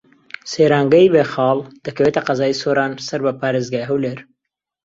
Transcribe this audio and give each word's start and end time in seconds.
سەیرانگەی 0.51 1.11
بێخاڵ 1.13 1.59
دەکەوێتە 1.85 2.21
قەزای 2.27 2.59
سۆران 2.61 2.91
سەر 3.07 3.19
بە 3.25 3.31
پارێزگای 3.39 3.87
هەولێر. 3.89 4.19